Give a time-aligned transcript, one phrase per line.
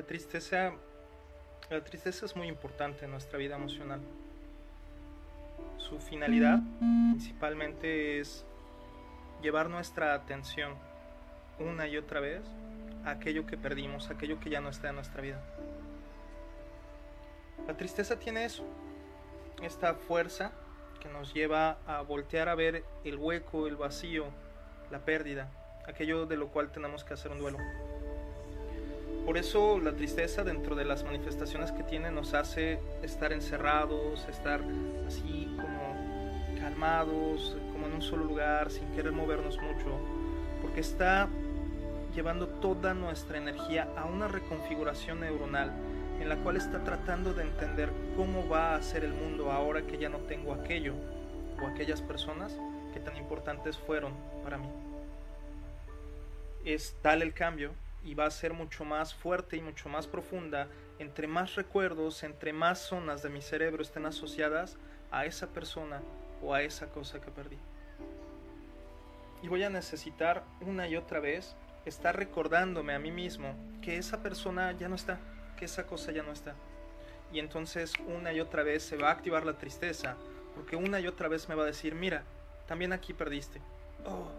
[0.00, 0.72] La tristeza,
[1.68, 4.00] la tristeza es muy importante en nuestra vida emocional.
[5.76, 6.58] Su finalidad
[7.10, 8.46] principalmente es
[9.42, 10.72] llevar nuestra atención
[11.58, 12.40] una y otra vez
[13.04, 15.38] a aquello que perdimos, a aquello que ya no está en nuestra vida.
[17.68, 18.64] La tristeza tiene eso,
[19.62, 20.52] esta fuerza
[20.98, 24.24] que nos lleva a voltear a ver el hueco, el vacío,
[24.90, 25.50] la pérdida,
[25.86, 27.58] aquello de lo cual tenemos que hacer un duelo.
[29.30, 34.60] Por eso la tristeza dentro de las manifestaciones que tiene nos hace estar encerrados, estar
[35.06, 39.86] así como calmados, como en un solo lugar, sin querer movernos mucho,
[40.60, 41.28] porque está
[42.12, 45.70] llevando toda nuestra energía a una reconfiguración neuronal
[46.20, 49.96] en la cual está tratando de entender cómo va a ser el mundo ahora que
[49.96, 50.94] ya no tengo aquello
[51.62, 52.58] o aquellas personas
[52.92, 54.12] que tan importantes fueron
[54.42, 54.68] para mí.
[56.64, 57.70] Es tal el cambio
[58.02, 60.68] y va a ser mucho más fuerte y mucho más profunda
[60.98, 64.76] entre más recuerdos, entre más zonas de mi cerebro estén asociadas
[65.10, 66.02] a esa persona
[66.42, 67.58] o a esa cosa que perdí.
[69.42, 71.56] Y voy a necesitar una y otra vez
[71.86, 75.18] estar recordándome a mí mismo que esa persona ya no está,
[75.56, 76.54] que esa cosa ya no está.
[77.32, 80.16] Y entonces una y otra vez se va a activar la tristeza,
[80.54, 82.24] porque una y otra vez me va a decir, mira,
[82.66, 83.62] también aquí perdiste.
[84.04, 84.30] Oh,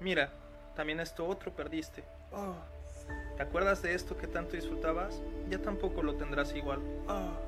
[0.00, 0.32] mira,
[0.74, 2.02] también esto otro perdiste.
[2.32, 2.56] Oh,
[3.40, 5.22] ¿Te acuerdas de esto que tanto disfrutabas?
[5.48, 6.80] Ya tampoco lo tendrás igual.
[7.08, 7.38] Ah.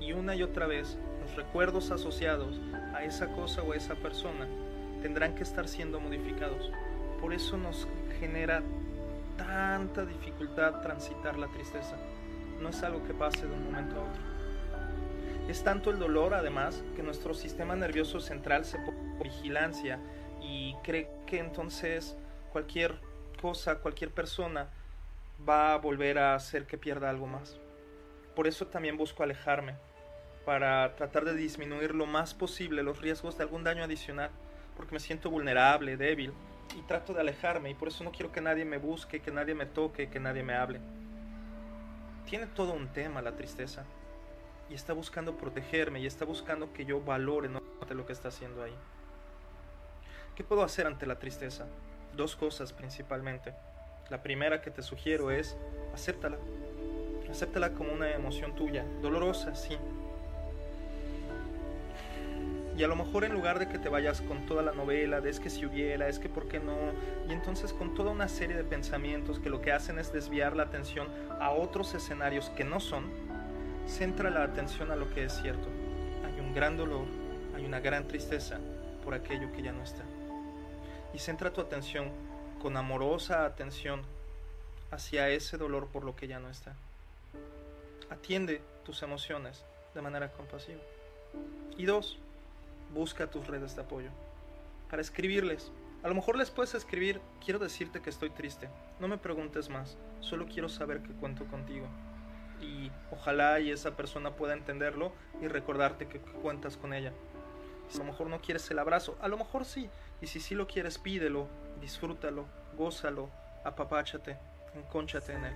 [0.00, 2.58] Y una y otra vez, los recuerdos asociados
[2.94, 4.48] a esa cosa o a esa persona
[5.02, 6.72] tendrán que estar siendo modificados.
[7.20, 7.86] Por eso nos
[8.18, 8.62] genera
[9.36, 11.98] tanta dificultad transitar la tristeza.
[12.62, 14.22] No es algo que pase de un momento a otro.
[15.50, 20.00] Es tanto el dolor, además, que nuestro sistema nervioso central se pone en vigilancia
[20.40, 22.16] y cree que entonces
[22.54, 22.98] cualquier
[23.38, 24.70] cosa, cualquier persona
[25.48, 27.58] va a volver a hacer que pierda algo más.
[28.34, 29.76] Por eso también busco alejarme,
[30.44, 34.30] para tratar de disminuir lo más posible los riesgos de algún daño adicional,
[34.76, 36.32] porque me siento vulnerable, débil,
[36.76, 39.54] y trato de alejarme, y por eso no quiero que nadie me busque, que nadie
[39.54, 40.80] me toque, que nadie me hable.
[42.26, 43.84] Tiene todo un tema la tristeza,
[44.68, 48.74] y está buscando protegerme, y está buscando que yo valore lo que está haciendo ahí.
[50.34, 51.66] ¿Qué puedo hacer ante la tristeza?
[52.14, 53.54] Dos cosas principalmente.
[54.10, 55.56] La primera que te sugiero es,
[55.94, 56.36] acéptala.
[57.30, 59.78] Acéptala como una emoción tuya, dolorosa, sí.
[62.76, 65.30] Y a lo mejor en lugar de que te vayas con toda la novela de
[65.30, 66.74] es que si hubiera, es que por qué no,
[67.28, 70.64] y entonces con toda una serie de pensamientos que lo que hacen es desviar la
[70.64, 71.08] atención
[71.40, 73.04] a otros escenarios que no son,
[73.86, 75.68] centra la atención a lo que es cierto.
[76.26, 77.06] Hay un gran dolor,
[77.54, 78.58] hay una gran tristeza
[79.04, 80.02] por aquello que ya no está.
[81.12, 82.08] Y centra tu atención
[82.64, 84.00] con amorosa atención
[84.90, 86.72] hacia ese dolor por lo que ya no está.
[88.08, 90.80] Atiende tus emociones de manera compasiva.
[91.76, 92.16] Y dos,
[92.94, 94.08] busca tus redes de apoyo
[94.88, 95.72] para escribirles.
[96.02, 99.98] A lo mejor les puedes escribir, quiero decirte que estoy triste, no me preguntes más,
[100.20, 101.86] solo quiero saber que cuento contigo.
[102.62, 107.12] Y ojalá y esa persona pueda entenderlo y recordarte que cuentas con ella.
[107.92, 109.88] A lo mejor no quieres el abrazo, a lo mejor sí,
[110.20, 111.46] y si sí lo quieres, pídelo,
[111.80, 112.46] disfrútalo,
[112.76, 113.28] gózalo,
[113.64, 114.36] apapáchate,
[114.74, 115.54] encónchate en él.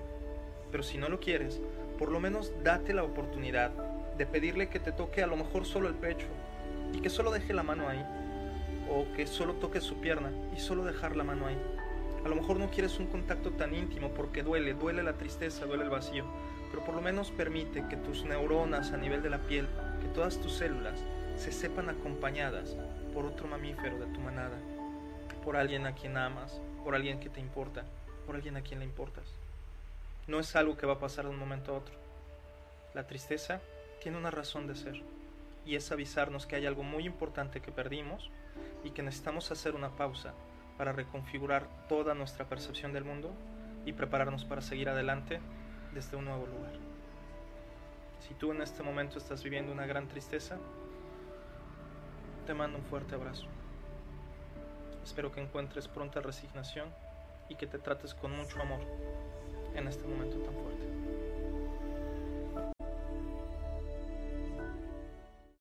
[0.70, 1.60] Pero si no lo quieres,
[1.98, 3.70] por lo menos date la oportunidad
[4.16, 6.26] de pedirle que te toque a lo mejor solo el pecho
[6.92, 8.04] y que solo deje la mano ahí.
[8.90, 11.58] O que solo toque su pierna y solo dejar la mano ahí.
[12.24, 15.84] A lo mejor no quieres un contacto tan íntimo porque duele, duele la tristeza, duele
[15.84, 16.24] el vacío.
[16.70, 19.66] Pero por lo menos permite que tus neuronas a nivel de la piel,
[20.00, 21.02] que todas tus células
[21.38, 22.76] se sepan acompañadas
[23.14, 24.58] por otro mamífero de tu manada
[25.48, 27.84] por alguien a quien amas, por alguien que te importa,
[28.26, 29.24] por alguien a quien le importas.
[30.26, 31.94] No es algo que va a pasar de un momento a otro.
[32.92, 33.62] La tristeza
[34.02, 35.00] tiene una razón de ser
[35.64, 38.30] y es avisarnos que hay algo muy importante que perdimos
[38.84, 40.34] y que necesitamos hacer una pausa
[40.76, 43.32] para reconfigurar toda nuestra percepción del mundo
[43.86, 45.40] y prepararnos para seguir adelante
[45.94, 46.74] desde un nuevo lugar.
[48.28, 50.58] Si tú en este momento estás viviendo una gran tristeza,
[52.48, 53.44] te mando un fuerte abrazo.
[55.04, 56.88] Espero que encuentres pronta resignación
[57.50, 58.80] y que te trates con mucho amor
[59.74, 60.97] en este momento tan fuerte.